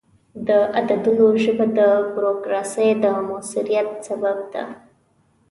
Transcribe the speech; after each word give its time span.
د 0.47 0.49
عددونو 0.77 1.25
ژبه 1.43 1.65
د 1.79 1.79
بروکراسي 2.13 2.87
د 3.03 3.05
موثریت 3.27 3.87
سبب 4.07 4.37
ده. 4.53 4.63